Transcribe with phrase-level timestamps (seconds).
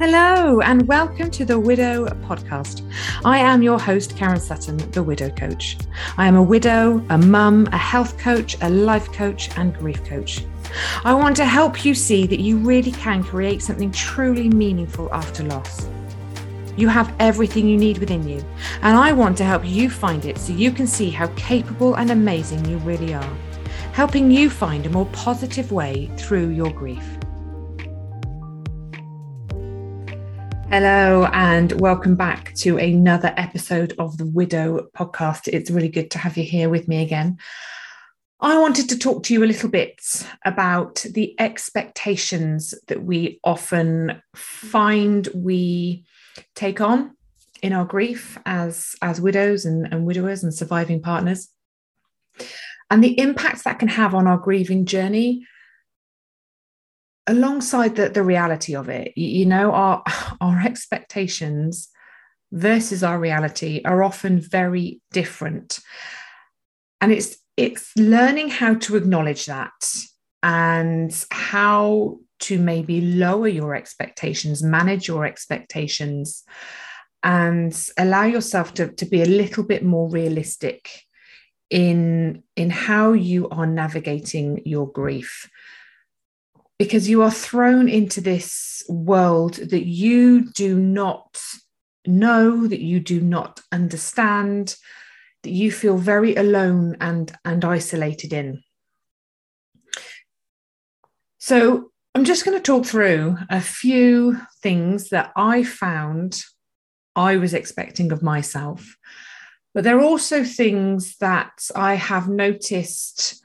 [0.00, 2.82] Hello, and welcome to the Widow Podcast.
[3.24, 5.78] I am your host, Karen Sutton, the Widow Coach.
[6.18, 10.44] I am a widow, a mum, a health coach, a life coach, and grief coach.
[11.04, 15.44] I want to help you see that you really can create something truly meaningful after
[15.44, 15.86] loss.
[16.76, 18.44] You have everything you need within you,
[18.82, 22.10] and I want to help you find it so you can see how capable and
[22.10, 23.36] amazing you really are,
[23.92, 27.06] helping you find a more positive way through your grief.
[30.76, 35.46] Hello, and welcome back to another episode of the Widow podcast.
[35.46, 37.38] It's really good to have you here with me again.
[38.40, 40.02] I wanted to talk to you a little bit
[40.44, 46.06] about the expectations that we often find we
[46.56, 47.16] take on
[47.62, 51.50] in our grief as, as widows and, and widowers and surviving partners,
[52.90, 55.46] and the impact that can have on our grieving journey
[57.26, 60.02] alongside the, the reality of it you know our
[60.40, 61.90] our expectations
[62.54, 65.80] versus our reality are often very different.
[67.00, 69.72] And it's it's learning how to acknowledge that
[70.42, 76.44] and how to maybe lower your expectations manage your expectations
[77.22, 80.88] and allow yourself to, to be a little bit more realistic
[81.70, 85.48] in in how you are navigating your grief
[86.78, 91.40] because you are thrown into this world that you do not
[92.06, 94.76] know, that you do not understand,
[95.42, 98.62] that you feel very alone and, and isolated in.
[101.38, 106.44] So, I'm just going to talk through a few things that I found
[107.16, 108.96] I was expecting of myself.
[109.74, 113.42] But there are also things that I have noticed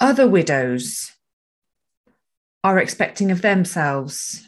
[0.00, 1.10] other widows
[2.64, 4.46] are expecting of themselves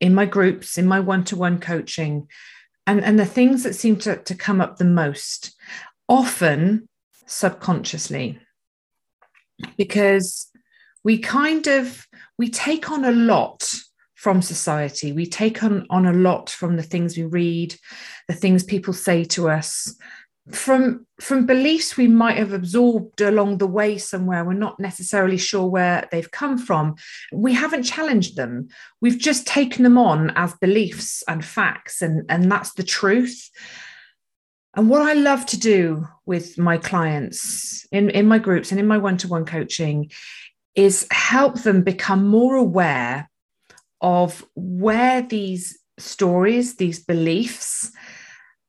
[0.00, 2.28] in my groups, in my one to one coaching,
[2.86, 5.56] and, and the things that seem to, to come up the most,
[6.08, 6.88] often
[7.26, 8.38] subconsciously,
[9.76, 10.50] because
[11.02, 12.06] we kind of
[12.38, 13.72] we take on a lot
[14.14, 15.12] from society.
[15.12, 17.74] We take on, on a lot from the things we read
[18.28, 19.94] the things people say to us
[20.52, 25.66] from from beliefs we might have absorbed along the way somewhere we're not necessarily sure
[25.66, 26.94] where they've come from
[27.32, 28.68] we haven't challenged them.
[29.00, 33.50] We've just taken them on as beliefs and facts and and that's the truth.
[34.74, 38.86] And what i love to do with my clients in in my groups and in
[38.86, 40.10] my one-to-one coaching
[40.74, 43.30] is help them become more aware
[44.00, 47.90] of where these stories these beliefs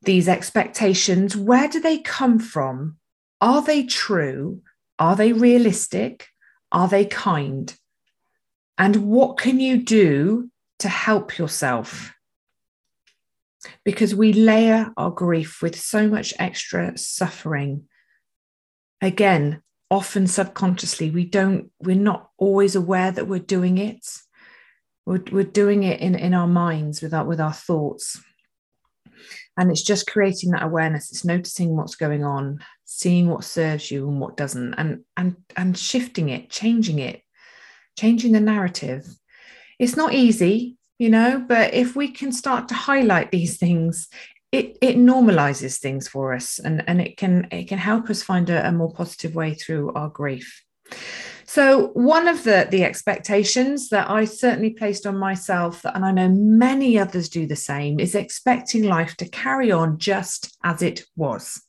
[0.07, 2.95] these expectations, where do they come from?
[3.41, 4.61] Are they true?
[4.97, 6.29] Are they realistic?
[6.71, 7.75] Are they kind?
[8.77, 12.13] And what can you do to help yourself?
[13.83, 17.83] Because we layer our grief with so much extra suffering.
[19.01, 24.07] Again, often subconsciously, we don't, we're not always aware that we're doing it.
[25.05, 28.21] We're, we're doing it in, in our minds with our, with our thoughts
[29.57, 31.11] and it's just creating that awareness.
[31.11, 35.77] It's noticing what's going on seeing what serves you and what doesn't and and and
[35.77, 37.21] shifting it changing it
[37.97, 39.05] changing the narrative.
[39.79, 44.07] It's not easy you know but if we can start to highlight these things
[44.51, 48.49] it it normalizes things for us and and it can it can help us find
[48.49, 50.63] a, a more positive way through our grief
[51.47, 56.27] so one of the the expectations that I certainly placed on myself, and I know
[56.29, 61.63] many others do the same, is expecting life to carry on just as it was.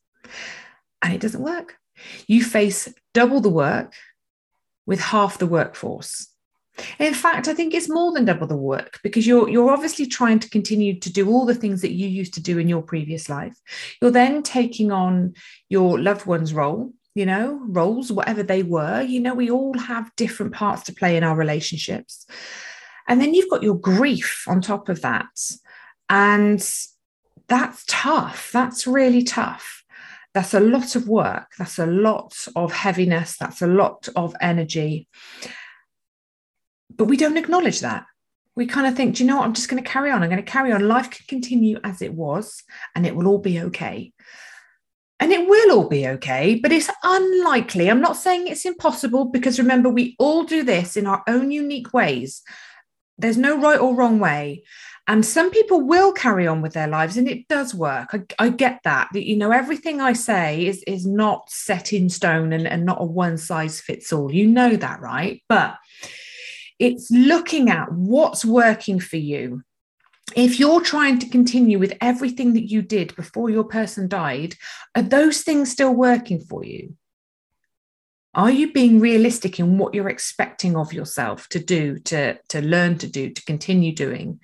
[1.00, 1.76] And it doesn't work.
[2.26, 3.94] You face double the work
[4.84, 6.28] with half the workforce.
[6.98, 10.40] In fact, I think it's more than double the work because you're you're obviously trying
[10.40, 13.28] to continue to do all the things that you used to do in your previous
[13.28, 13.56] life.
[14.02, 15.34] You're then taking on
[15.68, 19.02] your loved one's role you know, roles, whatever they were.
[19.02, 22.26] You know, we all have different parts to play in our relationships.
[23.08, 25.26] And then you've got your grief on top of that.
[26.08, 26.60] And
[27.48, 28.50] that's tough.
[28.52, 29.82] That's really tough.
[30.34, 31.52] That's a lot of work.
[31.58, 33.36] That's a lot of heaviness.
[33.38, 35.08] That's a lot of energy.
[36.94, 38.04] But we don't acknowledge that.
[38.54, 39.44] We kind of think, do you know what?
[39.44, 40.22] I'm just going to carry on.
[40.22, 40.86] I'm going to carry on.
[40.86, 42.62] Life can continue as it was,
[42.94, 44.12] and it will all be okay.
[45.20, 47.90] And it will all be okay, but it's unlikely.
[47.90, 51.92] I'm not saying it's impossible because remember, we all do this in our own unique
[51.92, 52.42] ways.
[53.18, 54.62] There's no right or wrong way.
[55.08, 58.10] And some people will carry on with their lives, and it does work.
[58.12, 59.08] I, I get that.
[59.14, 63.04] You know, everything I say is, is not set in stone and, and not a
[63.04, 64.32] one size fits all.
[64.32, 65.42] You know that, right?
[65.48, 65.78] But
[66.78, 69.62] it's looking at what's working for you
[70.34, 74.54] if you're trying to continue with everything that you did before your person died,
[74.94, 76.96] are those things still working for you?
[78.34, 82.98] Are you being realistic in what you're expecting of yourself to do, to, to learn
[82.98, 84.40] to do, to continue doing?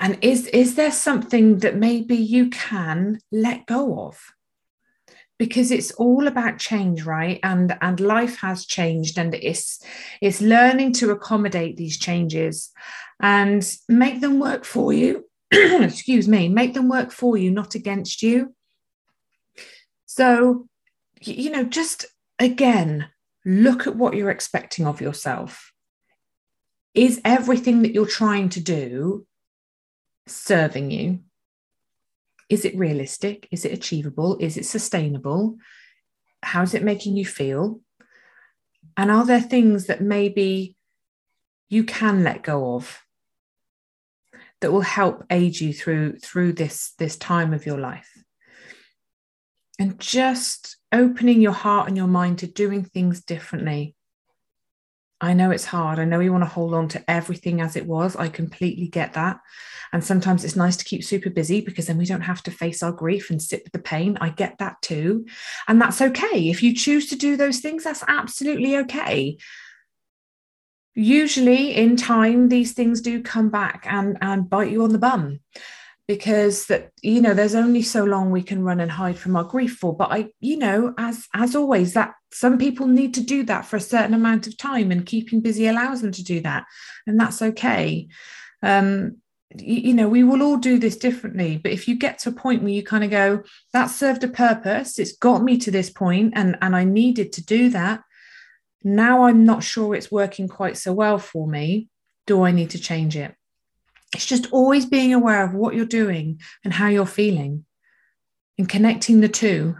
[0.00, 4.20] And is, is there something that maybe you can let go of?
[5.38, 7.40] Because it's all about change, right?
[7.42, 9.82] And, and life has changed and it's,
[10.20, 12.70] it's learning to accommodate these changes
[13.20, 15.24] and make them work for you.
[15.52, 18.54] Excuse me, make them work for you, not against you.
[20.06, 20.68] So,
[21.20, 22.06] you know, just
[22.38, 23.08] again,
[23.44, 25.72] look at what you're expecting of yourself.
[26.94, 29.26] Is everything that you're trying to do
[30.26, 31.20] serving you?
[32.48, 33.48] Is it realistic?
[33.50, 34.36] Is it achievable?
[34.40, 35.56] Is it sustainable?
[36.42, 37.80] How's it making you feel?
[38.96, 40.76] And are there things that maybe
[41.68, 43.00] you can let go of
[44.60, 48.10] that will help aid you through through this this time of your life?
[49.78, 53.96] And just opening your heart and your mind to doing things differently
[55.22, 56.00] I know it's hard.
[56.00, 58.16] I know you want to hold on to everything as it was.
[58.16, 59.38] I completely get that.
[59.92, 62.82] And sometimes it's nice to keep super busy because then we don't have to face
[62.82, 64.18] our grief and sit with the pain.
[64.20, 65.26] I get that too.
[65.68, 66.50] And that's okay.
[66.50, 69.36] If you choose to do those things, that's absolutely okay.
[70.94, 75.38] Usually in time, these things do come back and, and bite you on the bum
[76.08, 79.44] because that you know there's only so long we can run and hide from our
[79.44, 79.96] grief for.
[79.96, 83.76] But i you know as as always that some people need to do that for
[83.76, 86.64] a certain amount of time and keeping busy allows them to do that
[87.06, 88.08] and that's okay.
[88.62, 89.18] Um
[89.56, 92.32] you, you know we will all do this differently but if you get to a
[92.32, 95.90] point where you kind of go that served a purpose it's got me to this
[95.90, 98.00] point and and i needed to do that
[98.82, 101.88] now i'm not sure it's working quite so well for me
[102.26, 103.34] do i need to change it
[104.12, 107.64] it's just always being aware of what you're doing and how you're feeling
[108.58, 109.76] and connecting the two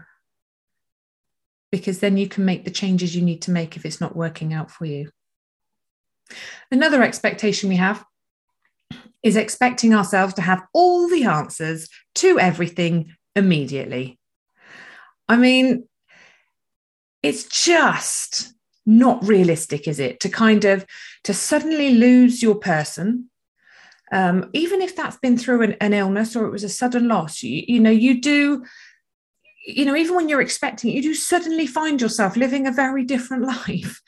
[1.70, 4.52] because then you can make the changes you need to make if it's not working
[4.52, 5.11] out for you.
[6.70, 8.05] Another expectation we have
[9.23, 14.19] is expecting ourselves to have all the answers to everything immediately.
[15.29, 15.88] I mean,
[17.23, 18.52] it's just
[18.84, 20.20] not realistic, is it?
[20.20, 20.84] To kind of
[21.25, 23.31] to suddenly lose your person
[24.12, 27.42] um, even if that's been through an, an, illness or it was a sudden loss
[27.42, 28.64] you, you know you do
[29.66, 33.04] you know even when you're expecting it you do suddenly find yourself living a very
[33.04, 34.00] different life.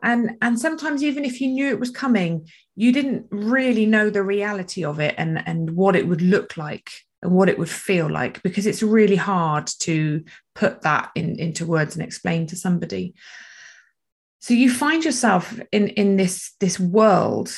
[0.00, 2.46] And and sometimes even if you knew it was coming
[2.76, 6.92] you didn't really know the reality of it and and what it would look like
[7.22, 10.22] and what it would feel like because it's really hard to
[10.54, 13.14] put that in, into words and explain to somebody.
[14.38, 17.50] So you find yourself in in this this world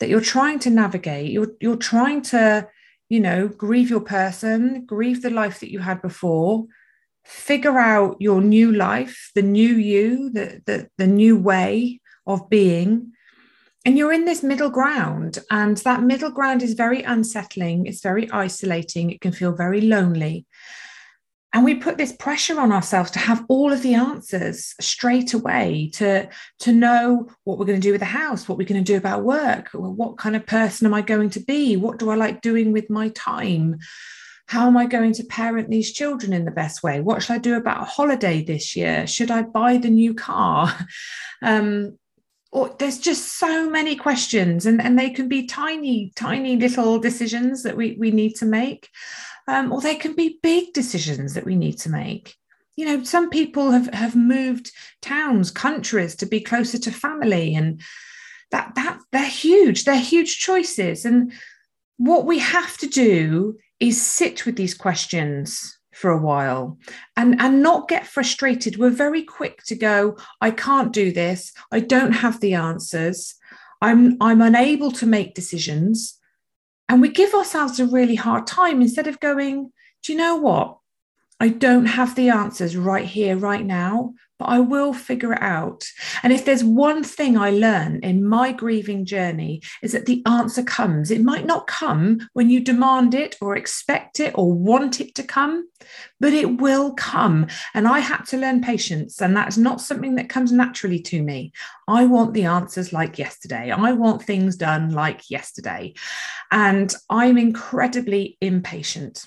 [0.00, 2.68] that you're trying to navigate you're you're trying to
[3.08, 6.66] you know grieve your person grieve the life that you had before
[7.24, 13.12] figure out your new life the new you the the, the new way of being.
[13.84, 18.28] And you're in this middle ground and that middle ground is very unsettling it's very
[18.32, 20.44] isolating it can feel very lonely
[21.56, 25.90] and we put this pressure on ourselves to have all of the answers straight away
[25.94, 28.92] to to know what we're going to do with the house what we're going to
[28.92, 31.74] do about work what kind of person am i going to be?
[31.78, 33.78] What do i like doing with my time?
[34.48, 37.00] How am i going to parent these children in the best way?
[37.00, 39.06] What should i do about a holiday this year?
[39.06, 40.76] Should i buy the new car?
[41.42, 41.98] Um,
[42.50, 47.62] or there's just so many questions and, and they can be tiny tiny little decisions
[47.62, 48.88] that we, we need to make
[49.46, 52.34] um, or they can be big decisions that we need to make.
[52.76, 57.80] You know, some people have, have moved towns, countries to be closer to family, and
[58.50, 59.84] that that they're huge.
[59.84, 61.04] They're huge choices.
[61.04, 61.32] And
[61.96, 66.78] what we have to do is sit with these questions for a while
[67.16, 71.80] and and not get frustrated we're very quick to go i can't do this i
[71.80, 73.34] don't have the answers
[73.80, 76.15] i'm i'm unable to make decisions
[76.88, 80.78] and we give ourselves a really hard time instead of going, do you know what?
[81.38, 85.84] I don't have the answers right here, right now, but I will figure it out.
[86.22, 90.62] And if there's one thing I learn in my grieving journey, is that the answer
[90.62, 91.10] comes.
[91.10, 95.22] It might not come when you demand it or expect it or want it to
[95.22, 95.68] come,
[96.20, 97.46] but it will come.
[97.74, 99.20] And I had to learn patience.
[99.20, 101.52] And that's not something that comes naturally to me.
[101.88, 103.70] I want the answers like yesterday.
[103.70, 105.94] I want things done like yesterday.
[106.50, 109.26] And I'm incredibly impatient.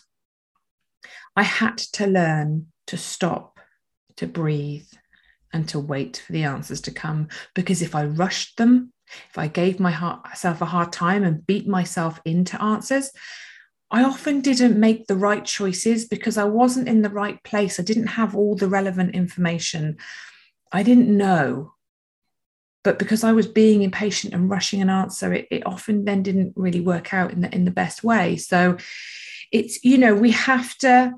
[1.35, 3.48] I had to learn to stop,
[4.19, 4.87] to breathe,
[5.53, 7.27] and to wait for the answers to come.
[7.55, 8.93] Because if I rushed them,
[9.29, 13.11] if I gave myself a hard time and beat myself into answers,
[13.91, 17.79] I often didn't make the right choices because I wasn't in the right place.
[17.79, 19.97] I didn't have all the relevant information.
[20.71, 21.73] I didn't know.
[22.83, 26.53] But because I was being impatient and rushing an answer, it, it often then didn't
[26.55, 28.37] really work out in the in the best way.
[28.37, 28.77] So
[29.51, 31.13] it's, you know, we have to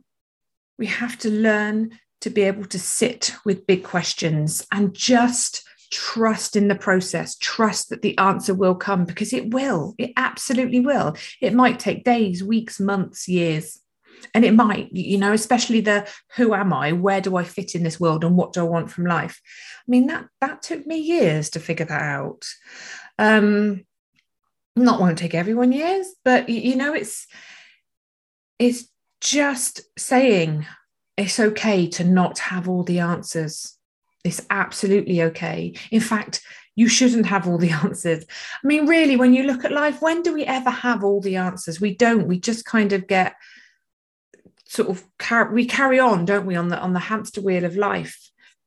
[0.80, 6.56] we have to learn to be able to sit with big questions and just trust
[6.56, 9.94] in the process, trust that the answer will come because it will.
[9.98, 11.16] It absolutely will.
[11.42, 13.80] It might take days, weeks, months, years.
[14.34, 16.94] And it might, you know, especially the who am I?
[16.94, 18.24] Where do I fit in this world?
[18.24, 19.42] And what do I want from life?
[19.80, 22.46] I mean, that that took me years to figure that out.
[23.18, 23.84] Um,
[24.76, 27.28] not won't take everyone years, but you know, it's
[28.60, 28.88] it's
[29.22, 30.68] just saying
[31.18, 33.78] it's okay to not have all the answers
[34.24, 35.74] it's absolutely okay.
[35.90, 36.42] In fact,
[36.76, 38.26] you shouldn't have all the answers.
[38.64, 41.38] I mean, really, when you look at life, when do we ever have all the
[41.38, 41.82] answers?
[41.82, 42.28] We don't.
[42.28, 43.36] We just kind of get
[44.66, 47.76] sort of car- we carry on, don't we, on the on the hamster wheel of
[47.76, 48.18] life.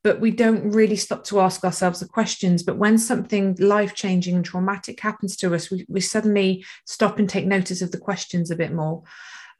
[0.02, 2.62] But we don't really stop to ask ourselves the questions.
[2.62, 7.26] But when something life changing and traumatic happens to us, we, we suddenly stop and
[7.26, 9.02] take notice of the questions a bit more.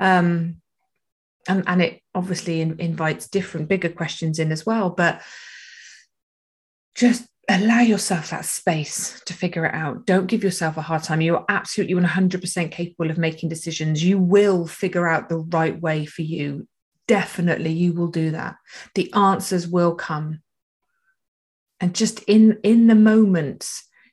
[0.00, 0.56] Um,
[1.48, 4.90] and, and it obviously in, invites different, bigger questions in as well.
[4.90, 5.22] But
[6.94, 10.06] just allow yourself that space to figure it out.
[10.06, 11.20] Don't give yourself a hard time.
[11.20, 14.04] You're absolutely 100% capable of making decisions.
[14.04, 16.66] You will figure out the right way for you.
[17.06, 18.56] Definitely, you will do that.
[18.94, 20.40] The answers will come.
[21.80, 23.68] And just in in the moment,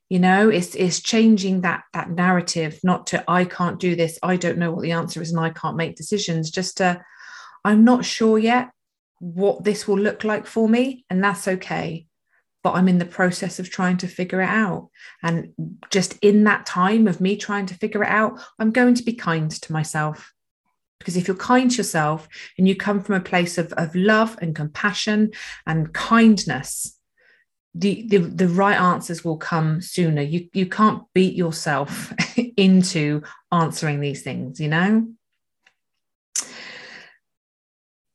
[0.09, 4.35] you know, it's it's changing that that narrative, not to I can't do this, I
[4.35, 6.51] don't know what the answer is, and I can't make decisions.
[6.51, 7.01] Just to
[7.63, 8.71] I'm not sure yet
[9.19, 12.07] what this will look like for me, and that's okay
[12.63, 14.89] but I'm in the process of trying to figure it out.
[15.23, 15.53] And
[15.89, 19.13] just in that time of me trying to figure it out, I'm going to be
[19.13, 20.33] kind to myself.
[20.99, 22.27] Because if you're kind to yourself
[22.57, 25.31] and you come from a place of, of love and compassion
[25.65, 26.95] and kindness,
[27.73, 30.21] the, the, the right answers will come sooner.
[30.21, 32.13] You, you can't beat yourself
[32.57, 35.07] into answering these things, you know?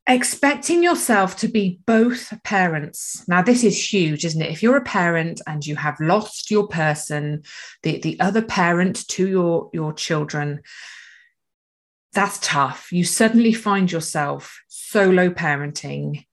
[0.07, 3.25] Expecting yourself to be both parents.
[3.27, 4.51] Now this is huge isn't it?
[4.51, 7.43] If you're a parent and you have lost your person
[7.83, 10.63] the, the other parent to your your children
[12.13, 12.91] that's tough.
[12.93, 16.25] You suddenly find yourself solo parenting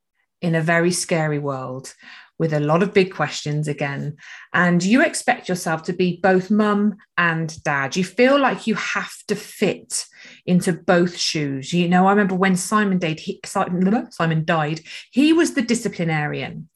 [0.42, 1.94] in a very scary world
[2.40, 4.16] with a lot of big questions again.
[4.54, 7.96] And you expect yourself to be both mum and dad.
[7.96, 10.06] You feel like you have to fit
[10.46, 11.74] into both shoes.
[11.74, 16.70] You know, I remember when Simon died, he, Simon died, he was the disciplinarian.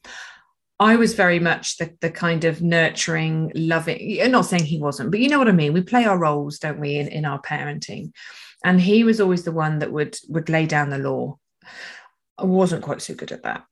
[0.80, 5.10] I was very much the, the kind of nurturing, loving, I'm not saying he wasn't,
[5.10, 5.72] but you know what I mean?
[5.72, 8.12] We play our roles, don't we, in, in our parenting.
[8.64, 11.38] And he was always the one that would would lay down the law.
[12.36, 13.64] I wasn't quite so good at that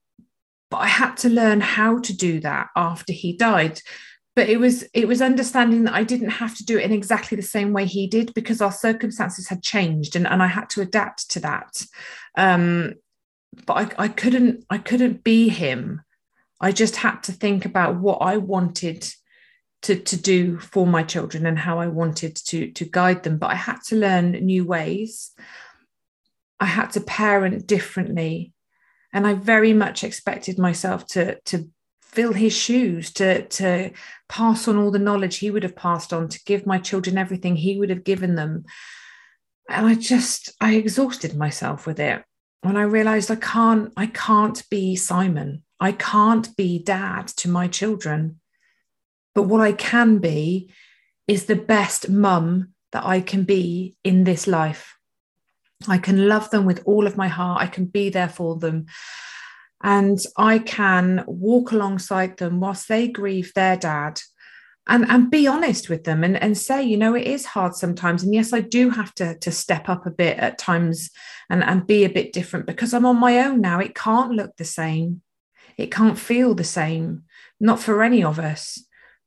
[0.70, 3.80] but I had to learn how to do that after he died.
[4.34, 7.36] But it was it was understanding that I didn't have to do it in exactly
[7.36, 10.82] the same way he did because our circumstances had changed and, and I had to
[10.82, 11.82] adapt to that.
[12.36, 12.94] Um,
[13.64, 16.02] but I, I couldn't I couldn't be him.
[16.60, 19.08] I just had to think about what I wanted
[19.82, 23.38] to, to do for my children and how I wanted to, to guide them.
[23.38, 25.32] But I had to learn new ways.
[26.58, 28.52] I had to parent differently
[29.12, 31.70] and I very much expected myself to to
[32.00, 33.90] fill his shoes, to to
[34.28, 37.56] pass on all the knowledge he would have passed on, to give my children everything
[37.56, 38.64] he would have given them.
[39.68, 42.24] And I just I exhausted myself with it.
[42.62, 45.62] When I realized I can't I can't be Simon.
[45.78, 48.40] I can't be dad to my children.
[49.34, 50.72] But what I can be
[51.28, 54.95] is the best mum that I can be in this life.
[55.88, 57.62] I can love them with all of my heart.
[57.62, 58.86] I can be there for them.
[59.82, 64.20] And I can walk alongside them whilst they grieve their dad
[64.88, 68.22] and, and be honest with them and, and say, you know, it is hard sometimes.
[68.22, 71.10] And yes, I do have to, to step up a bit at times
[71.50, 73.80] and, and be a bit different because I'm on my own now.
[73.80, 75.22] It can't look the same.
[75.76, 77.24] It can't feel the same,
[77.60, 78.82] not for any of us.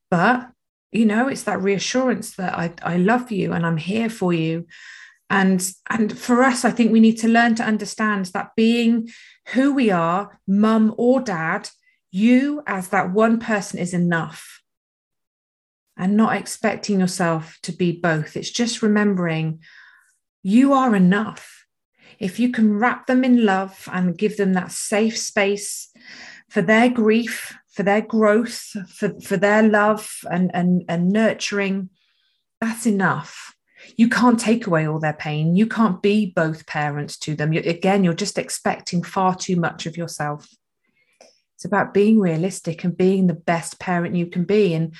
[0.10, 0.50] But,
[0.92, 4.66] you know, it's that reassurance that I, I love you and I'm here for you
[5.30, 9.08] and and for us i think we need to learn to understand that being
[9.54, 11.70] who we are mum or dad
[12.12, 14.62] you as that one person is enough.
[15.98, 18.38] And not expecting yourself to be both.
[18.38, 19.60] It's just remembering
[20.42, 21.66] you are enough.
[22.20, 25.92] If you can wrap them in love and give them that safe space
[26.50, 31.90] for their grief for their growth, for, for their love and, and, and nurturing,
[32.60, 33.56] that's enough.
[33.96, 35.56] You can't take away all their pain.
[35.56, 37.54] You can't be both parents to them.
[37.54, 40.48] You, again, you're just expecting far too much of yourself.
[41.56, 44.74] It's about being realistic and being the best parent you can be.
[44.74, 44.96] And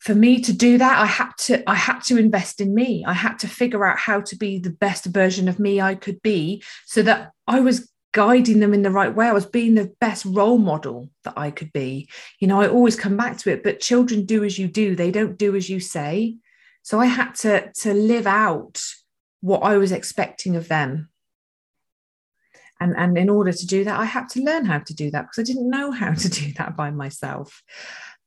[0.00, 3.04] for me to do that, I had to I had to invest in me.
[3.06, 6.20] I had to figure out how to be the best version of me I could
[6.20, 9.26] be so that I was guiding them in the right way.
[9.26, 12.08] I was being the best role model that I could be.
[12.38, 15.10] You know, I always come back to it, but children do as you do, they
[15.10, 16.36] don't do as you say.
[16.84, 18.80] So I had to, to live out
[19.40, 21.08] what I was expecting of them.
[22.80, 25.22] And, and in order to do that, I had to learn how to do that
[25.22, 27.62] because I didn't know how to do that by myself.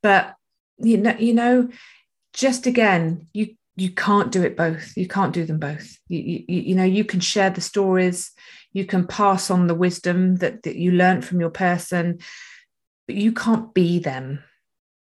[0.04, 0.36] But
[0.80, 1.70] you know, you know,
[2.34, 4.98] just again, you you can't do it both.
[4.98, 5.98] You can't do them both.
[6.08, 8.32] You, you, you know, you can share the stories,
[8.74, 12.20] you can pass on the wisdom that, that you learned from your person
[13.08, 14.44] but you can't be them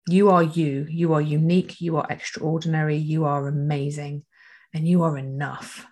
[0.08, 0.88] you are you.
[0.90, 1.82] You are unique.
[1.82, 2.98] You are extraordinary.
[2.98, 4.26] You are amazing.
[4.74, 5.86] And you are enough.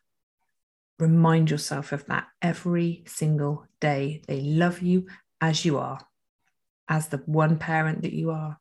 [1.00, 4.22] Remind yourself of that every single day.
[4.28, 5.08] They love you
[5.42, 6.00] as you are
[6.88, 8.60] as the one parent that you are.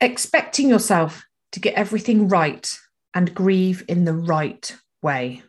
[0.00, 2.78] Expecting yourself to get everything right
[3.14, 5.42] and grieve in the right way.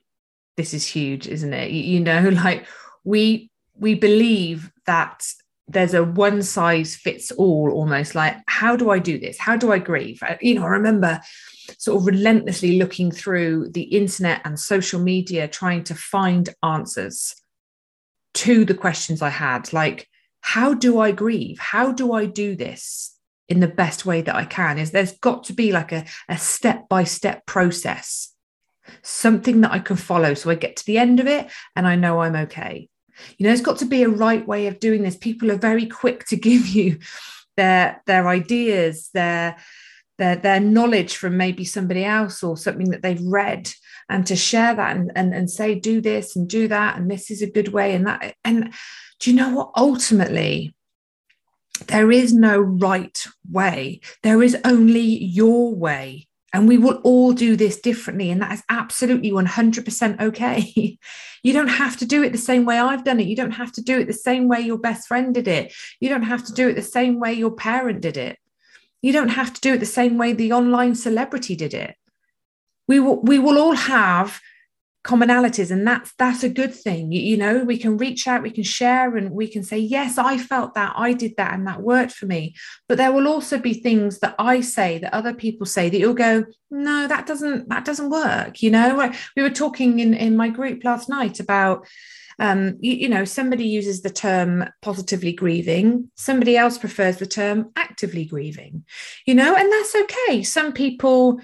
[0.57, 1.71] This is huge isn't it?
[1.71, 2.67] You, know like
[3.03, 5.25] we we believe that
[5.67, 9.72] there's a one size fits all almost like how do i do this how do
[9.72, 11.20] i grieve uh, you know i remember
[11.77, 17.36] sort of relentlessly looking through the internet and social media trying to find answers
[18.34, 20.08] to the questions i had like
[20.41, 23.17] how do i grieve how do i do this
[23.48, 26.38] in the best way that i can is there's got to be like a, a
[26.38, 28.34] step by step process
[29.01, 30.34] something that I can follow.
[30.34, 32.89] So I get to the end of it and I know I'm okay.
[33.38, 35.17] You know, there's got to be a right way of doing this.
[35.17, 37.00] People are very quick to give you
[37.58, 39.58] their their ideas, their
[40.17, 43.71] their their knowledge from maybe somebody else or something that they've read
[44.10, 47.32] and to share that and, and, and say do this and do that and this
[47.32, 48.73] is a good way and that and
[49.19, 49.71] do you know what?
[49.76, 50.76] Ultimately
[51.88, 54.02] there is no right way.
[54.21, 58.29] There is only your way and we will all do this differently.
[58.29, 60.97] And that is absolutely 100% okay.
[61.43, 63.25] you don't have to do it the same way I've done it.
[63.25, 65.73] You don't have to do it the same way your best friend did it.
[65.99, 68.37] You don't have to do it the same way your parent did it.
[69.01, 71.95] You don't have to do it the same way the online celebrity did it.
[72.87, 74.39] We will, we will all have
[75.03, 77.11] commonalities and that's that's a good thing.
[77.11, 80.37] You, know we can reach out we can share and we can say yes i
[80.37, 82.55] felt that i did that and that worked for me.
[82.87, 86.13] But there will also be things that i say that other people say that you'll
[86.13, 89.11] go no that doesn't that doesn't work you know?
[89.35, 91.87] We were talking in in my group last night about
[92.39, 97.71] um, you, you know, somebody uses the term positively grieving, somebody else prefers the term
[97.75, 98.85] actively grieving,
[99.25, 100.43] you know, and that's okay.
[100.43, 101.39] Some people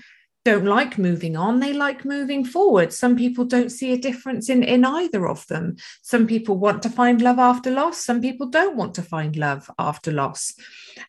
[0.49, 2.91] don't like moving on they like moving forward.
[2.91, 5.75] Some people don't see a difference in in either of them.
[6.01, 8.03] Some people want to find love after loss.
[8.03, 10.53] Some people don't want to find love after loss.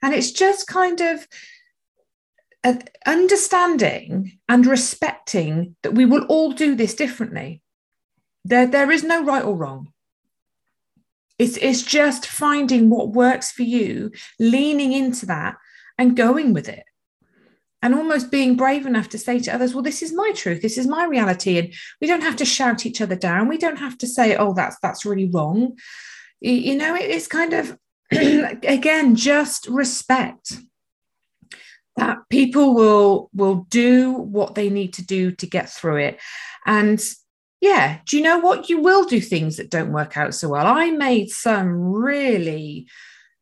[0.02, 1.26] And it's just kind of
[2.62, 2.74] uh,
[3.06, 7.62] understanding and respecting that we will all do this differently.
[8.44, 9.92] There there is no right or wrong.
[11.38, 15.56] It's it's just finding what works for you leaning into that
[15.96, 16.84] and going with it
[17.82, 20.62] and almost being brave enough to say to others well this is my truth.
[20.62, 21.58] This is my reality.
[21.58, 23.48] And we don't have to shout each other down.
[23.48, 25.76] We don't have to say oh that's that's really wrong.
[26.40, 27.78] You know it's kind of
[28.10, 30.56] again just respect
[31.96, 36.20] that people will will do what they need to do to get through it.
[36.66, 37.02] And
[37.60, 38.68] yeah do you know what?
[38.68, 40.66] You will do things that don't work out so well.
[40.66, 42.88] I made some really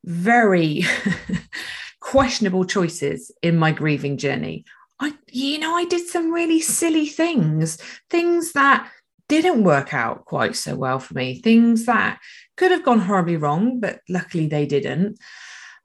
[0.05, 0.85] very
[2.01, 4.65] questionable choices in my grieving journey.
[5.01, 7.79] I, you know, I did some really silly things,
[8.11, 8.91] things that
[9.29, 12.19] didn't work out quite so well for me, things that
[12.57, 15.19] could have gone horribly wrong, but luckily they didn't.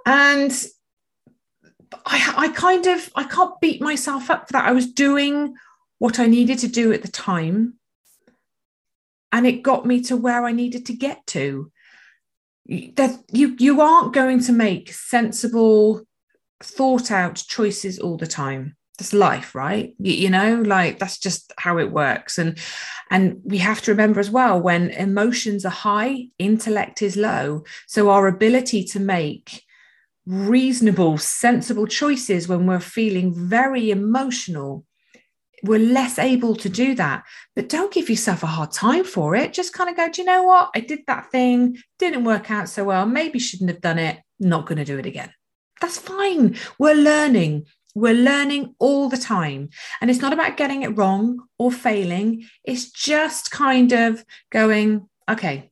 [0.05, 0.65] And
[2.05, 4.65] I, I kind of, I can't beat myself up for that.
[4.65, 5.55] I was doing
[5.99, 7.75] what I needed to do at the time.
[9.31, 11.71] And it got me to where I needed to get to
[12.65, 16.05] that you you aren't going to make sensible
[16.61, 18.75] thought out choices all the time.
[18.97, 19.93] That's life right?
[19.99, 22.37] You, you, know like that's just how it works.
[22.37, 22.57] And
[23.09, 27.63] and we have to remember as well when emotions are high intellect is low.
[27.87, 29.63] So our ability to make
[30.25, 34.85] reasonable sensible choices when we're feeling very emotional
[35.63, 37.23] we're less able to do that.
[37.55, 39.53] But don't give yourself a hard time for it.
[39.53, 40.69] Just kind of go, do you know what?
[40.75, 43.05] I did that thing, didn't work out so well.
[43.05, 44.19] Maybe shouldn't have done it.
[44.39, 45.31] Not going to do it again.
[45.81, 46.57] That's fine.
[46.77, 47.65] We're learning.
[47.95, 49.69] We're learning all the time.
[50.01, 52.45] And it's not about getting it wrong or failing.
[52.63, 55.71] It's just kind of going, okay,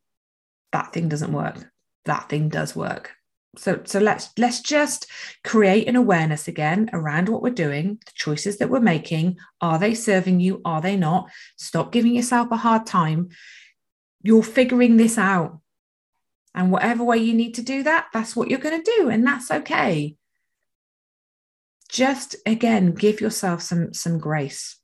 [0.72, 1.70] that thing doesn't work.
[2.06, 3.12] That thing does work
[3.58, 5.08] so so let's let's just
[5.44, 9.38] create an awareness again around what we're doing the choices that we're making.
[9.60, 10.62] Are they serving you?
[10.64, 11.30] Are they not?
[11.58, 13.30] Stop giving yourself a hard time.
[14.24, 15.60] You're figuring this out.
[16.54, 19.26] And whatever way you need to do that that's what you're going to do and
[19.26, 20.16] that's okay.
[21.90, 24.81] Just again give yourself some some grace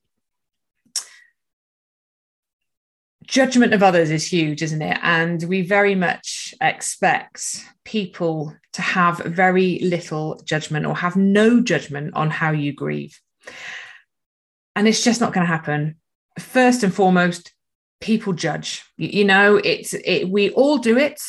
[3.27, 4.97] judgment of others is huge, isn't it?
[5.01, 12.13] And we very much expect people to have very little judgment or have no judgment
[12.15, 13.19] on how you grieve.
[14.75, 15.97] And it's just not going to happen.
[16.39, 17.53] First and foremost,
[17.99, 18.85] people judge.
[18.97, 21.19] You, know, it's it, we all do it.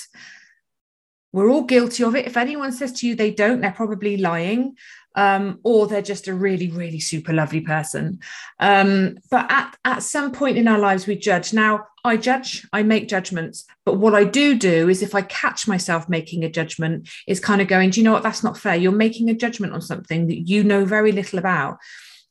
[1.32, 2.26] We're all guilty of it.
[2.26, 4.76] If anyone says to you they don't, they're probably lying
[5.14, 8.20] um, or they're just a really, really super lovely person.
[8.60, 11.52] Um, but at, at some point in our lives, we judge.
[11.52, 13.64] Now, I judge, I make judgments.
[13.84, 17.60] But what I do do is if I catch myself making a judgment, is kind
[17.60, 18.22] of going, do you know what?
[18.22, 18.76] That's not fair.
[18.76, 21.78] You're making a judgment on something that you know very little about,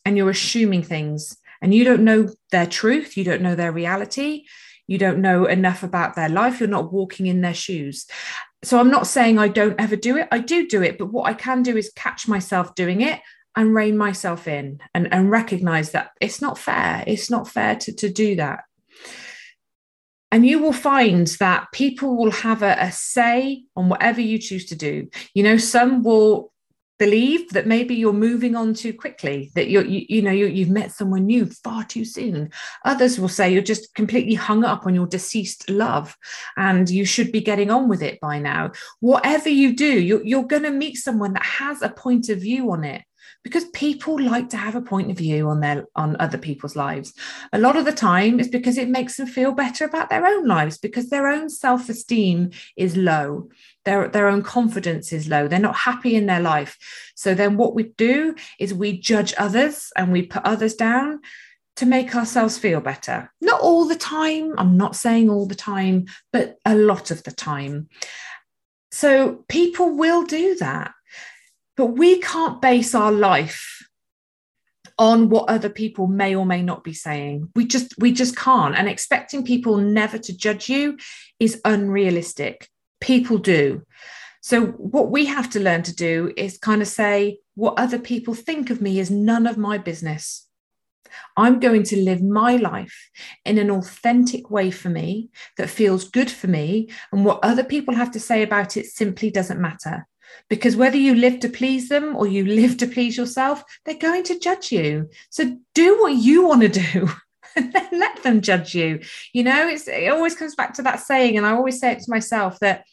[0.05, 4.45] and you're assuming things, and you don't know their truth, you don't know their reality
[4.87, 8.07] you don't know enough about their life you're not walking in their shoes
[8.63, 10.27] so I'm not saying I don't ever do it.
[10.31, 13.19] I do do it, but what I can do is catch myself doing it
[13.55, 17.03] and rein myself in and, and recognize that it's not fair.
[17.07, 18.63] It's not fair to, to do that.
[20.31, 24.65] And you will find that people will have a, a say on whatever you choose
[24.67, 25.07] to do.
[25.33, 26.51] You know, some will
[26.99, 30.73] believe that maybe you're moving on too quickly that you're you, you know you, have
[30.73, 32.49] met someone new far too soon.
[32.85, 36.15] Others will say you're just completely hung up on your deceased love
[36.55, 38.71] and you should be getting on with it by now.
[38.99, 42.71] Whatever you do you're, you're going to meet someone that has a point of view
[42.71, 43.03] on it
[43.47, 47.13] because people like to have a point of view on their on other people's lives.
[47.53, 50.45] A lot of the time it's because it makes them feel better about their own
[50.45, 53.49] lives because their own self-esteem is low.
[53.85, 55.47] Their, their own confidence is low.
[55.47, 56.77] They're not happy in their life.
[57.15, 61.21] So then what we do is we judge others and we put others down
[61.77, 63.31] to make ourselves feel better.
[63.39, 67.31] Not all the time i'm not saying all the time but a lot of the
[67.31, 67.87] time.
[68.91, 70.91] So people will do that
[71.77, 73.87] but we can't base our life
[74.99, 77.49] on what other people may or may not be saying.
[77.55, 78.75] We just we just can't.
[78.75, 80.97] And expecting people never to judge you
[81.39, 82.67] is unrealistic.
[82.99, 83.83] People do.
[84.41, 88.33] So what we have to learn to do is kind of say what other people
[88.33, 90.47] think of me is none of my business.
[91.35, 93.09] I'm going to live my life
[93.45, 96.89] in an authentic way for me that feels good for me.
[97.11, 100.07] And what other people have to say about it simply doesn't matter
[100.49, 104.23] because whether you live to please them or you live to please yourself, they're going
[104.23, 105.09] to judge you.
[105.29, 107.09] So do what you want to do.
[107.55, 109.01] and then let them judge you.
[109.33, 111.99] You know, it's, it always comes back to that saying, and I always say it
[111.99, 112.85] to myself that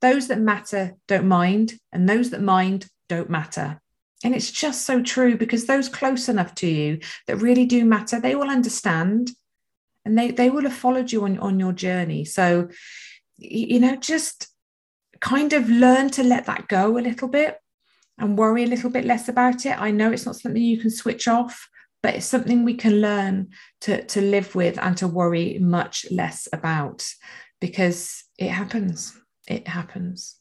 [0.00, 3.80] those that matter don't mind, and those that mind don't matter.
[4.22, 8.20] And it's just so true because those close enough to you that really do matter,
[8.20, 9.30] they will understand
[10.04, 12.24] and they, they will have followed you on, on your journey.
[12.24, 12.68] So,
[13.38, 14.48] you know, just
[15.20, 17.58] kind of learn to let that go a little bit
[18.18, 19.80] and worry a little bit less about it.
[19.80, 21.68] I know it's not something you can switch off,
[22.02, 23.48] but it's something we can learn
[23.82, 27.06] to, to live with and to worry much less about
[27.60, 29.16] because it happens.
[29.46, 30.39] It happens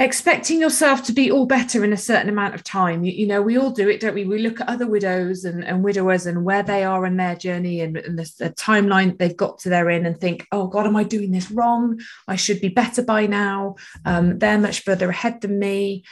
[0.00, 3.04] expecting yourself to be all better in a certain amount of time.
[3.04, 4.24] You, you, know we all do it don't we?
[4.24, 7.80] We look at other widows and, and widowers and where they are in their journey
[7.80, 10.96] and, and the, the, timeline they've got to their in and think oh god am
[10.96, 12.00] i doing this wrong?
[12.28, 13.76] I should be better by now.
[14.04, 16.04] Um, they're much further ahead than me.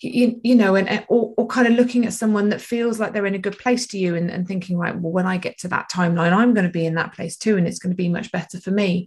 [0.00, 3.24] You, you know and or, or, kind of looking at someone that feels like they're
[3.24, 5.68] in a good place to you and, and thinking right well when i get to
[5.68, 8.08] that timeline i'm going to be in that place too and it's going to be
[8.08, 9.06] much better for me.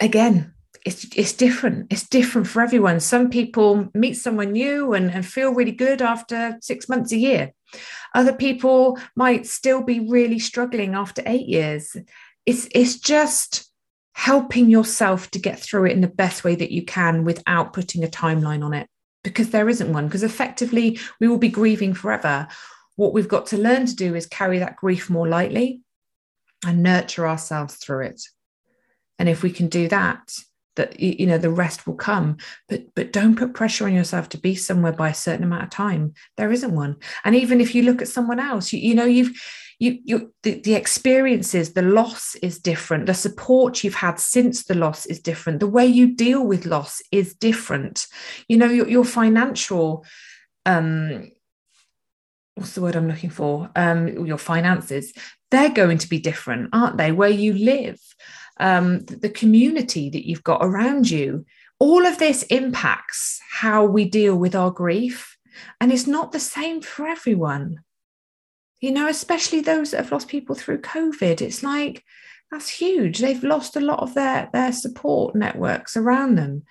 [0.00, 0.54] Again
[0.84, 1.86] it's it's different.
[1.90, 3.00] It's different for everyone.
[3.00, 7.52] Some people meet someone new and, and feel really good after six months, a year.
[8.14, 11.96] Other people might still be really struggling after eight years.
[12.44, 13.70] It's it's just
[14.12, 18.04] helping yourself to get through it in the best way that you can without putting
[18.04, 18.88] a timeline on it
[19.24, 22.46] because there isn't one because effectively we will be grieving forever
[22.94, 25.80] what we've got to learn to do is carry that grief more lightly
[26.64, 28.22] and nurture ourselves through it
[29.18, 30.32] and if we can do that
[30.76, 32.36] that you know the rest will come.
[32.68, 35.70] But but don't put pressure on yourself to be somewhere by a certain amount of
[35.70, 36.14] time.
[36.36, 36.96] There isn't one.
[37.24, 39.32] And even if you look at someone else you, you know you've
[39.78, 43.06] you you the, the experiences the loss is different.
[43.06, 45.60] The support you've had since the loss is different.
[45.60, 48.06] The way you deal with loss is different.
[48.48, 50.04] You know your, your financial
[50.66, 51.30] um
[52.54, 55.12] what's the word i'm looking for um your finances
[55.50, 58.00] they're going to be different aren't they where you live
[58.60, 61.44] um the community that you've got around you
[61.78, 65.36] all of this impacts how we deal with our grief
[65.80, 67.78] and it's not the same for everyone
[68.84, 71.40] you know, especially those that have lost people through COVID.
[71.40, 72.04] It's like
[72.50, 73.18] that's huge.
[73.18, 76.64] They've lost a lot of their their support networks around them.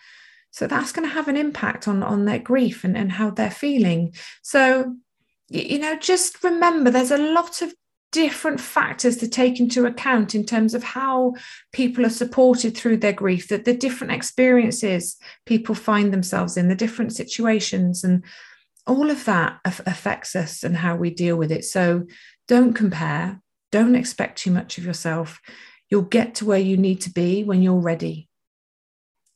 [0.52, 3.50] So that's going to have an impact on, on their grief and, and how they're
[3.50, 4.13] feeling.
[4.43, 4.96] So,
[5.53, 7.73] you know, just remember there's a lot of
[8.11, 11.33] different factors to take into account in terms of how
[11.71, 16.75] people are supported through their grief, that the different experiences people find themselves in, the
[16.75, 18.03] different situations.
[18.03, 18.23] And
[18.87, 21.65] all of that affects us and how we deal with it.
[21.65, 22.05] So
[22.47, 23.39] don't compare,
[23.71, 25.39] don't expect too much of yourself.
[25.89, 28.27] You'll get to where you need to be when you're ready.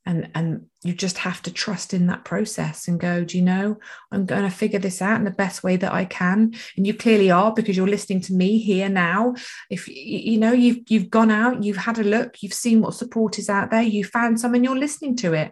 [0.07, 3.77] And, and you just have to trust in that process and go, do you know,
[4.09, 6.53] I'm going to figure this out in the best way that I can.
[6.77, 9.35] And you clearly are because you're listening to me here now.
[9.69, 13.37] If you know you've you've gone out, you've had a look, you've seen what support
[13.37, 15.51] is out there, you found some and you're listening to it.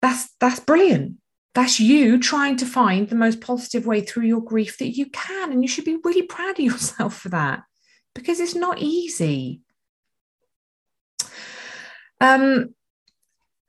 [0.00, 1.18] That's that's brilliant
[1.54, 5.50] that's you trying to find the most positive way through your grief that you can.
[5.50, 7.64] And you should be really proud of yourself for that
[8.14, 9.60] because it's not easy.
[12.20, 12.74] Um,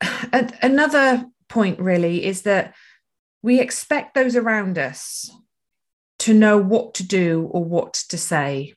[0.61, 2.75] another point, really, is that
[3.41, 5.29] we expect those around us
[6.19, 8.73] to know what to do or what to say.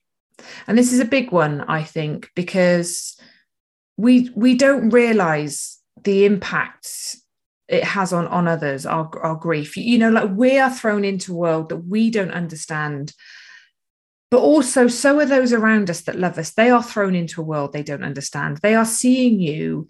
[0.66, 3.16] And this is a big one, I think, because
[3.96, 7.16] we we don't realize the impact
[7.68, 9.76] it has on on others our, our grief.
[9.76, 13.12] You know like we are thrown into a world that we don't understand
[14.30, 16.52] but also so are those around us that love us.
[16.52, 18.56] They are thrown into a world they don't understand.
[18.62, 19.88] They are seeing you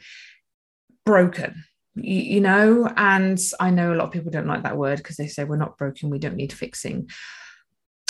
[1.04, 2.90] broken you, know?
[2.96, 5.56] And i know a lot of people don't like that word because they say we're
[5.56, 7.10] not broken we don't need fixing.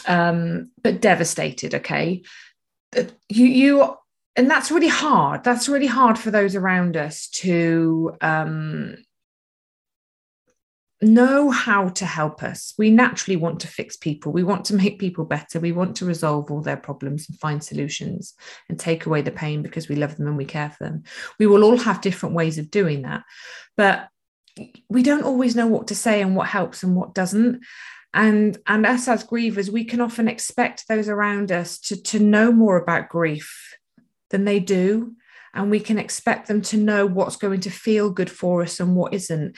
[0.07, 2.23] Um but devastated okay?
[3.29, 3.97] You you
[4.35, 5.45] and that's really hard.
[5.45, 8.97] That's really hard for those around us to um
[11.03, 12.75] know how to help us.
[12.79, 14.33] We naturally want to fix people.
[14.33, 15.59] We want to make people better.
[15.61, 18.35] We want to resolve all their problems and find solutions
[18.69, 21.03] and take away the pain because we love them and we care for them.
[21.39, 23.25] We will all have different ways of doing that.
[23.77, 24.09] But
[24.89, 27.63] we don't always know what to say and what helps and what doesn't.
[28.15, 32.53] And, and us as grievers, we can often expect those around us to, to know
[32.53, 33.77] more about grief
[34.31, 35.15] than they do.
[35.55, 38.95] And we can expect them to know what's going to feel good for us and
[38.95, 39.57] what isn't.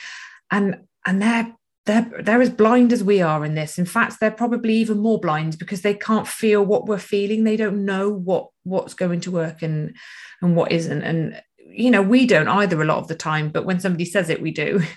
[0.50, 1.55] And and they're
[1.87, 3.79] they're they're as blind as we are in this.
[3.79, 7.45] In fact they're probably even more blind because they can't feel what we're feeling.
[7.45, 9.95] They don't know what what's going to work and
[10.40, 11.03] and what isn't.
[11.03, 14.31] And you know we don't either a lot of the time but when somebody says
[14.31, 14.83] it we do.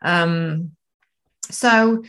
[0.00, 0.76] Um
[1.50, 2.04] so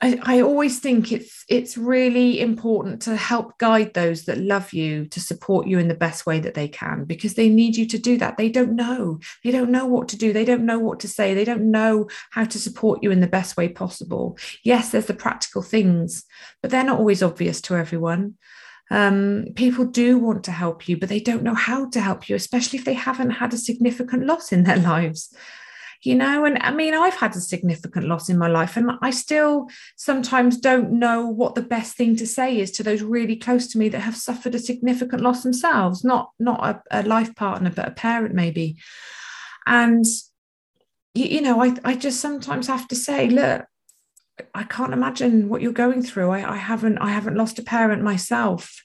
[0.00, 5.06] I, I always think it's it's really important to help guide those that love you
[5.06, 7.98] to support you in the best way that they can because they need you to
[7.98, 8.36] do that.
[8.36, 9.18] They don't know.
[9.42, 10.32] They don't know what to do.
[10.32, 11.34] They don't know what to say.
[11.34, 14.38] They don't know how to support you in the best way possible.
[14.62, 16.24] Yes, there's the practical things,
[16.62, 18.34] but they're not always obvious to everyone.
[18.90, 22.36] Um, people do want to help you, but they don't know how to help you,
[22.36, 25.34] especially if they haven't had a significant loss in their lives
[26.02, 29.10] you know and i mean i've had a significant loss in my life and i
[29.10, 33.66] still sometimes don't know what the best thing to say is to those really close
[33.66, 37.70] to me that have suffered a significant loss themselves not not a, a life partner
[37.70, 38.76] but a parent maybe.
[39.66, 40.04] And
[41.14, 43.66] you, you know I, I just sometimes have to say look
[44.54, 46.30] i can't imagine what you're going through.
[46.30, 48.82] I, I haven't i haven't lost a parent myself.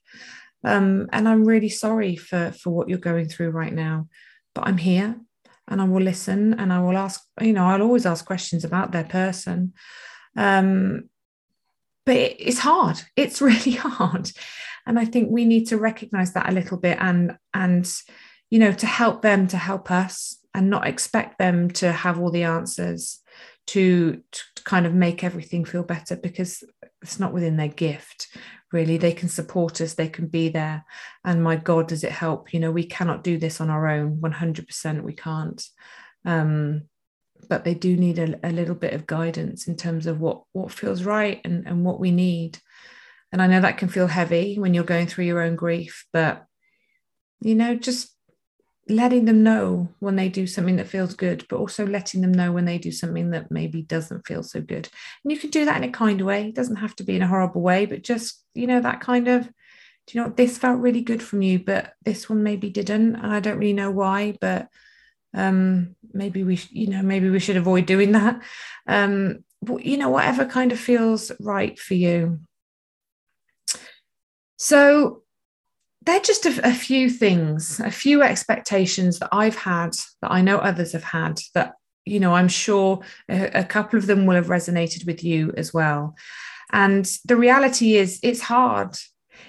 [0.65, 4.07] Um, and i'm really sorry for for what you're going through right now
[4.55, 5.19] but i'm here
[5.67, 8.91] and I will listen and I will ask, you know, I'll always ask questions about
[8.91, 9.73] their person.
[10.35, 11.09] Um,
[12.05, 13.01] but it, it's hard.
[13.15, 14.31] It's really hard.
[14.85, 17.89] And I think we need to recognize that a little bit and and
[18.49, 22.29] you know to help them to help us and not expect them to have all
[22.29, 23.23] the answers
[23.67, 26.63] to, to kind of make everything feel better because
[27.01, 28.27] it's not within their gift
[28.73, 30.85] really they can support us they can be there.
[31.23, 32.53] And my god does it help?
[32.53, 35.65] You know we cannot do this on our own 100% we can't.
[36.25, 36.83] Um,
[37.49, 40.71] but they do need a, a, little bit of guidance in terms of what what
[40.71, 42.59] feels right and, and what we need.
[43.31, 46.45] And i know that can feel heavy when you're going through your own grief but
[47.41, 48.12] you know just
[48.89, 52.51] letting them know when they do something that feels good, but also letting them know
[52.51, 54.89] when they do something that maybe doesn't feel so good.
[55.23, 56.47] And you can do that in a kind way.
[56.47, 59.27] It doesn't have to be in a horrible way, but just, you know, that kind
[59.27, 59.45] of,
[60.07, 63.15] do you know this felt really good from you, but this one maybe didn't.
[63.15, 64.67] And I don't really know why, but
[65.33, 68.41] um maybe we you know maybe we should avoid doing that
[68.87, 69.43] um
[69.79, 72.39] you know whatever kind of feels right for you
[74.57, 75.22] so
[76.05, 80.57] they're just a, a, few things, a few expectations that I've had that I know
[80.57, 81.73] others have had that,
[82.05, 85.73] you know, I'm sure a, a couple of them will have resonated with you as
[85.73, 86.15] well.
[86.71, 88.97] And the reality is, it's hard.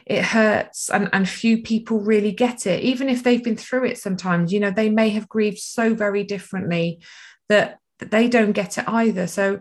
[0.07, 2.83] It hurts and, and few people really get it.
[2.83, 6.25] Even if they've been through it sometimes you know they may have grieved so very
[6.25, 7.01] differently
[7.49, 9.27] that, that they don't get it either.
[9.27, 9.61] So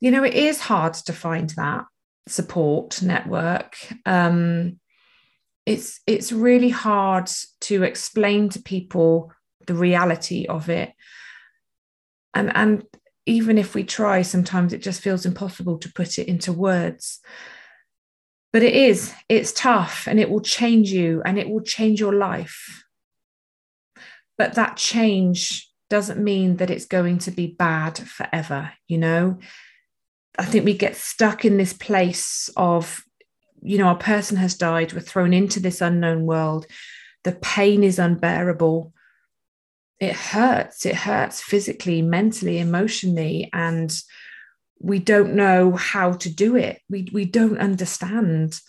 [0.00, 1.84] you know it is hard to find that
[2.26, 3.76] support network.
[4.04, 4.80] Um,
[5.66, 7.28] it's it's really hard
[7.62, 9.32] to explain to people
[9.66, 10.92] the reality of it.
[12.32, 12.84] And and
[13.26, 17.20] even if we try sometimes it just feels impossible to put it into words.
[18.52, 22.14] But it is it's tough and it will change you and it will change your
[22.14, 22.84] life.
[24.38, 29.38] But that change doesn't mean that it's going to be bad forever you know?
[30.38, 33.05] I think we get stuck in this place of
[33.66, 36.66] you know, a person has died, we're thrown into this unknown world.
[37.24, 38.92] The pain is unbearable.
[39.98, 40.86] It hurts.
[40.86, 43.50] It hurts physically, mentally, emotionally.
[43.52, 43.92] And
[44.78, 46.80] we don't know how to do it.
[46.88, 48.60] We, we don't understand.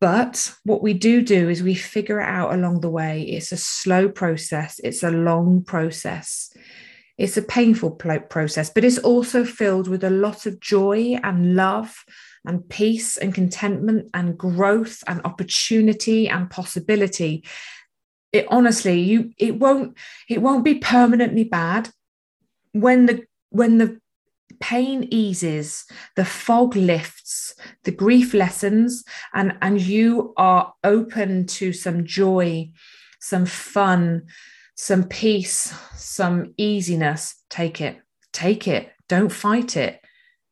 [0.00, 3.22] But what we do do is we figure it out along the way.
[3.22, 6.52] It's a slow process, it's a long process.
[7.16, 12.04] It's a painful process, but it's also filled with a lot of joy and love
[12.44, 17.44] and peace and contentment and growth and opportunity and possibility.
[18.32, 19.96] It honestly you it won't
[20.28, 21.90] it won't be permanently bad.
[22.72, 24.00] When the when the
[24.60, 25.84] pain eases
[26.16, 32.68] the fog lifts the grief lessens and and you are open to some joy
[33.20, 34.26] some fun
[34.74, 37.98] some peace some easiness take it.
[38.32, 38.92] Take it.
[39.08, 40.00] Don't fight it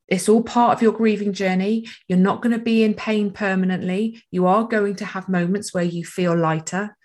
[0.08, 1.88] it's all part of your grieving journey.
[2.08, 4.22] You're not going to be in pain permanently.
[4.30, 6.96] You are going to have moments where you feel lighter,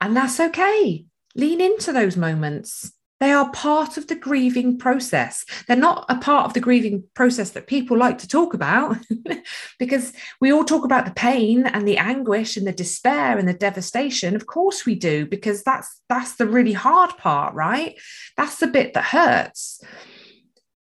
[0.00, 1.06] and that's okay.
[1.34, 2.92] Lean into those moments.
[3.20, 5.46] They are part of the grieving process.
[5.66, 8.98] They're not a part of the grieving process that people like to talk about
[9.78, 13.54] because we all talk about the pain and the anguish and the despair and the
[13.54, 14.36] devastation.
[14.36, 17.98] Of course we do because that's that's the really hard part, right?
[18.36, 19.82] That's the bit that hurts.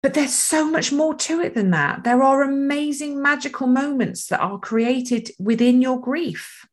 [0.06, 2.04] But there's so much more to it than that.
[2.04, 6.68] There are amazing magical moments that are created within your grief.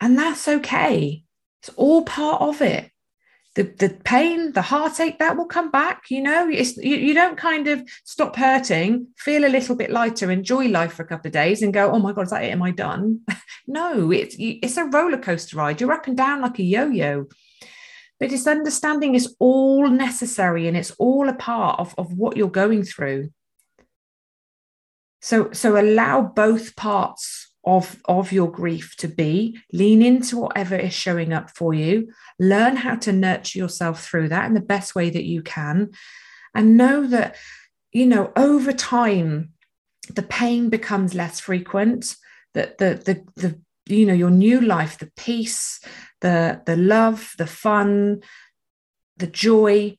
[0.00, 1.24] And that's okay.
[1.60, 2.92] It's all part of it.
[3.56, 6.02] The, the pain, the heartache, that will come back.
[6.10, 10.30] You know, it's, you, you don't kind of stop hurting, feel a little bit lighter,
[10.30, 12.52] enjoy life for a couple of days and go, oh my God, is that it?
[12.52, 13.22] Am I done?
[13.66, 15.80] no, it's, it's a roller coaster ride.
[15.80, 17.26] You're up and down like a yo yo.
[18.20, 22.50] But this understanding is all necessary and it's all a part of, of what you're
[22.50, 23.30] going through.
[25.22, 30.94] So, so allow both parts of, of your grief to be, lean into whatever is
[30.94, 35.10] showing up for you, learn how to nurture yourself through that in the best way
[35.10, 35.90] that you can,
[36.54, 37.36] and know that,
[37.92, 39.52] you know, over time,
[40.08, 42.16] the pain becomes less frequent,
[42.54, 43.60] that the, the, the,
[43.96, 45.80] you know, your new life, the peace,
[46.20, 48.22] the the love the fun
[49.16, 49.96] the joy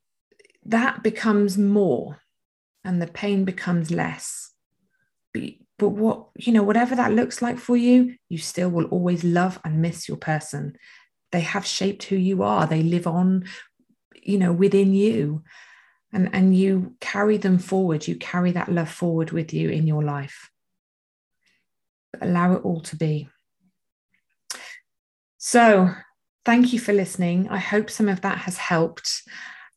[0.66, 2.20] that becomes more
[2.84, 4.52] and the pain becomes less.
[5.34, 5.44] But,
[5.78, 9.60] but what you know whatever that looks like for you you still will always love
[9.64, 10.76] and miss your person.
[11.32, 12.68] They have shaped who you are.
[12.68, 13.46] They live on
[14.22, 15.44] you know within you.
[16.14, 18.08] And and you carry them forward.
[18.08, 20.50] You carry that love forward with you in your life.
[22.20, 23.30] Allow it all to be
[25.52, 25.92] so
[26.46, 27.50] thank you for listening.
[27.50, 29.24] I hope some of that has helped.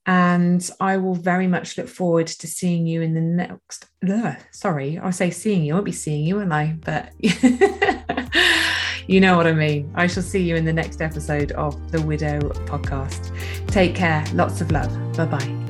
[0.07, 3.87] And I will very much look forward to seeing you in the next.
[4.09, 5.73] Ugh, sorry, I'll say seeing you.
[5.73, 6.77] I won't be seeing you, won't I?
[6.85, 7.11] But
[9.09, 9.91] you know what I mean.
[9.97, 13.35] I shall see you in the next episode of the Widow podcast.
[13.67, 14.25] Take care.
[14.33, 14.93] Lots of love.
[15.17, 15.64] Bye bye.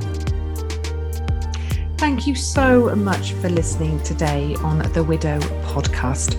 [2.05, 6.37] Thank you so much for listening today on the Widow podcast.